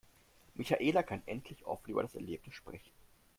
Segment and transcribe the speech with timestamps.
[0.55, 2.89] Michaela kann endlich offen über das Erlebte sprechen.